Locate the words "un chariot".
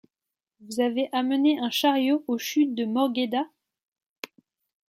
1.59-2.23